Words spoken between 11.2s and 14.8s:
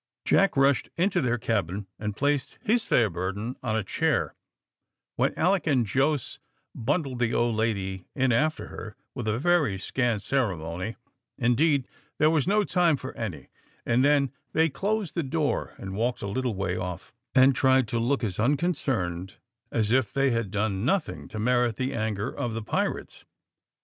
indeed there was no time for any; and then they